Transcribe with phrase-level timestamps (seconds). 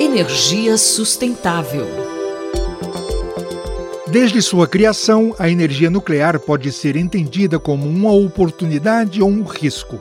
[0.00, 1.86] Energia sustentável.
[4.08, 10.00] Desde sua criação, a energia nuclear pode ser entendida como uma oportunidade ou um risco.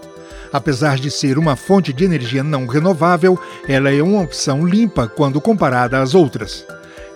[0.54, 3.38] Apesar de ser uma fonte de energia não renovável,
[3.68, 6.66] ela é uma opção limpa quando comparada às outras.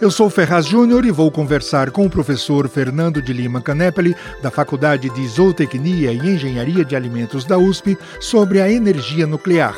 [0.04, 4.52] Eu sou Ferraz Júnior e vou conversar com o professor Fernando de Lima Canepeli, da
[4.52, 9.74] Faculdade de Zootecnia e Engenharia de Alimentos da USP, sobre a energia nuclear.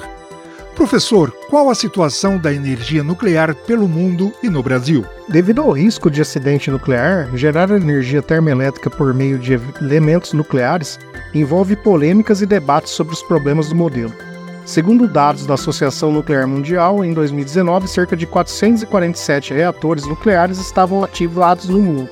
[0.74, 5.06] Professor, qual a situação da energia nuclear pelo mundo e no Brasil?
[5.30, 11.00] Devido ao risco de acidente nuclear, gerar energia termoelétrica por meio de elementos nucleares
[11.36, 14.35] envolve polêmicas e debates sobre os problemas do modelo.
[14.66, 21.70] Segundo dados da Associação Nuclear Mundial, em 2019, cerca de 447 reatores nucleares estavam ativados
[21.70, 22.10] no mundo,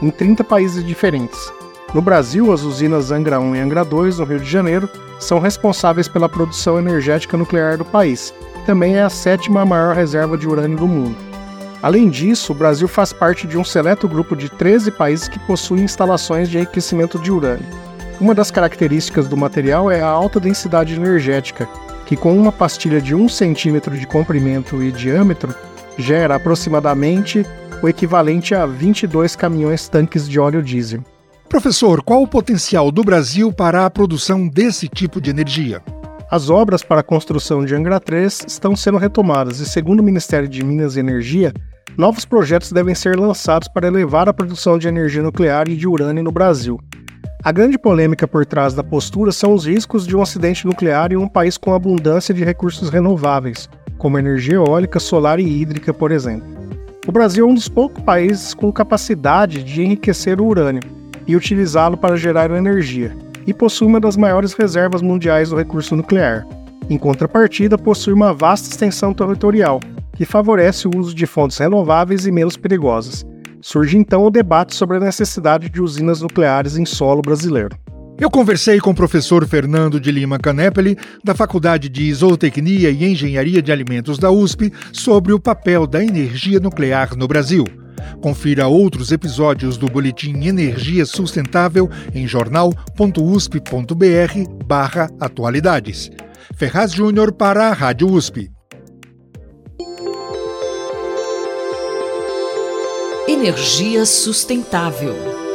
[0.00, 1.52] em 30 países diferentes.
[1.92, 4.88] No Brasil, as usinas Angra 1 e Angra 2, no Rio de Janeiro,
[5.18, 8.32] são responsáveis pela produção energética nuclear do país.
[8.64, 11.16] Também é a sétima maior reserva de urânio do mundo.
[11.82, 15.82] Além disso, o Brasil faz parte de um seleto grupo de 13 países que possuem
[15.82, 17.66] instalações de enriquecimento de urânio.
[18.20, 21.68] Uma das características do material é a alta densidade energética,
[22.06, 25.54] que com uma pastilha de 1 centímetro de comprimento e diâmetro
[25.98, 27.44] gera aproximadamente
[27.82, 31.02] o equivalente a 22 caminhões tanques de óleo diesel.
[31.48, 35.82] Professor, qual o potencial do Brasil para a produção desse tipo de energia?
[36.30, 40.48] As obras para a construção de Angra 3 estão sendo retomadas e, segundo o Ministério
[40.48, 41.52] de Minas e Energia,
[41.96, 46.24] novos projetos devem ser lançados para elevar a produção de energia nuclear e de urânio
[46.24, 46.80] no Brasil.
[47.46, 51.16] A grande polêmica por trás da postura são os riscos de um acidente nuclear em
[51.16, 56.44] um país com abundância de recursos renováveis, como energia eólica, solar e hídrica, por exemplo.
[57.06, 60.82] O Brasil é um dos poucos países com capacidade de enriquecer o urânio
[61.24, 63.16] e utilizá-lo para gerar energia,
[63.46, 66.44] e possui uma das maiores reservas mundiais do recurso nuclear.
[66.90, 69.78] Em contrapartida, possui uma vasta extensão territorial,
[70.14, 73.24] que favorece o uso de fontes renováveis e menos perigosas,
[73.60, 77.76] Surge então o debate sobre a necessidade de usinas nucleares em solo brasileiro.
[78.18, 83.60] Eu conversei com o professor Fernando de Lima Canepeli, da Faculdade de Zootecnia e Engenharia
[83.60, 87.64] de Alimentos da USP, sobre o papel da energia nuclear no Brasil.
[88.22, 92.74] Confira outros episódios do Boletim Energia Sustentável em jornal.usp.br
[95.20, 96.10] atualidades.
[96.54, 98.55] Ferraz Júnior para a Rádio USP.
[103.28, 105.45] Energia sustentável.